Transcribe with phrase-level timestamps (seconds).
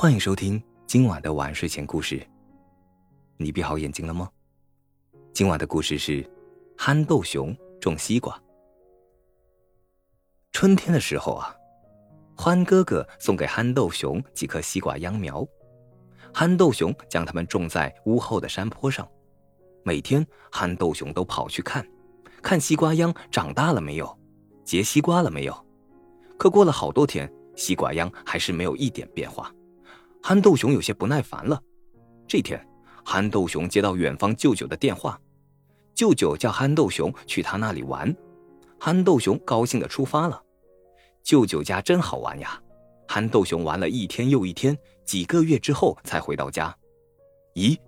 [0.00, 2.24] 欢迎收听今晚的晚睡前故事。
[3.36, 4.30] 你闭好眼睛了吗？
[5.32, 6.24] 今晚的故事是
[6.76, 8.40] 憨豆熊种西瓜。
[10.52, 11.52] 春天的时候啊，
[12.36, 15.44] 欢哥哥送给憨豆熊几颗西瓜秧苗，
[16.32, 19.04] 憨豆熊将它们种在屋后的山坡上。
[19.82, 21.84] 每天，憨豆熊都跑去看，
[22.40, 24.16] 看西瓜秧长大了没有，
[24.62, 25.66] 结西瓜了没有。
[26.38, 29.52] 可过了好多天，西瓜秧还是没有一点变化。
[30.22, 31.60] 憨豆熊有些不耐烦了。
[32.26, 32.62] 这天，
[33.04, 35.18] 憨豆熊接到远方舅舅的电话，
[35.94, 38.14] 舅舅叫憨豆熊去他那里玩。
[38.78, 40.42] 憨豆熊高兴的出发了。
[41.22, 42.60] 舅舅家真好玩呀！
[43.06, 46.76] 憨豆熊玩了一天又一天，几个月之后才回到家。
[47.54, 47.78] 咦，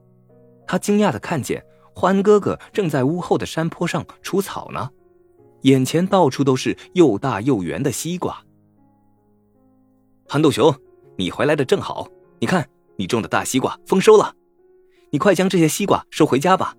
[0.67, 4.91] 他惊讶的看见欢哥哥正在屋后的山坡上除草呢，
[5.63, 8.43] 眼前到处都是又大又圆的西瓜。
[10.27, 10.75] 憨豆熊，
[11.19, 12.09] 你回来的正好。
[12.41, 14.35] 你看，你种的大西瓜丰收了，
[15.11, 16.75] 你快将这些西瓜收回家吧。”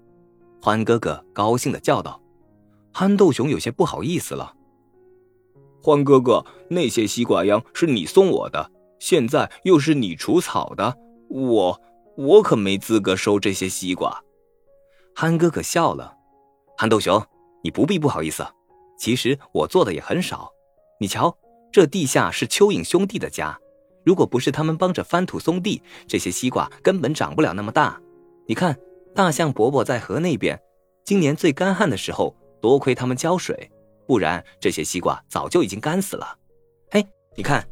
[0.60, 2.22] 欢哥哥高兴的叫道。
[2.94, 4.54] 憨豆熊有些不好意思了。
[5.82, 10.98] 欢哥哥，那些西瓜秧是你送我的，现在又是你除草的，
[11.30, 11.82] 我
[12.18, 14.24] 我可没资格收这些西瓜。
[15.16, 16.16] 憨哥哥笑了。
[16.78, 17.24] 憨豆熊，
[17.64, 18.46] 你不必不好意思，
[18.98, 20.52] 其实我做的也很少。
[21.00, 21.36] 你瞧，
[21.72, 23.58] 这地下是蚯蚓兄弟的家。
[24.04, 28.00] 如果不是他们帮着翻土松地，这些西瓜根本长不了那么大。
[28.48, 28.78] 你看，
[29.14, 30.60] 大象伯伯在河那边，
[31.06, 33.72] 今年最干旱的时候，多亏他们浇水，
[34.08, 36.36] 不然这些西瓜早就已经干死了。
[36.90, 37.68] 嘿，你看，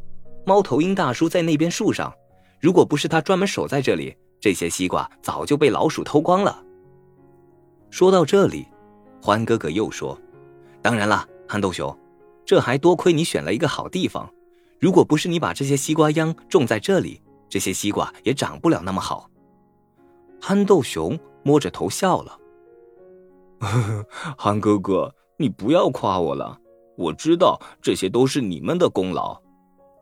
[0.45, 2.13] 猫头鹰大叔在那边树上，
[2.61, 6.63] 如果不是他专门守在这里，这些西瓜早就被老鼠偷光了。
[7.89, 8.67] 说到这里，
[9.21, 10.17] 欢哥哥又说
[10.81, 11.97] ：“当然了，憨豆熊，
[12.45, 14.31] 这还多亏你选了一个好地方。”
[14.79, 19.29] 如果不是你把这些西瓜秧种在这里，这些西瓜也长不了那么好。
[20.41, 22.39] 憨豆熊摸着头笑了。
[24.37, 26.57] 憨哥哥，你不要夸我了，
[26.95, 29.37] 我知道这些都是你们的功劳。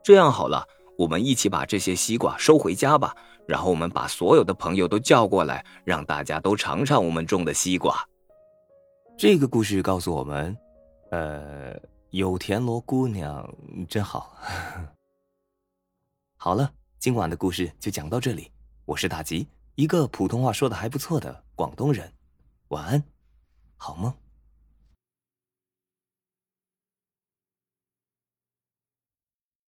[0.04, 0.64] 这样好了，
[0.96, 3.16] 我们一起把这些西瓜收回家吧，
[3.48, 7.96] 然后我们把所有的朋友都叫过来，让大家都尝尝我们种的西瓜。
[9.18, 10.56] 这个故事告诉我们，
[11.10, 11.76] 呃。
[12.12, 13.54] 有田螺姑娘
[13.90, 14.38] 真好。
[16.40, 18.50] 好了，今晚的故事就讲到这里。
[18.86, 19.46] 我是大吉，
[19.76, 22.14] 一个普通话说的还不错的广东人。
[22.70, 23.04] 晚安，
[23.76, 24.14] 好梦。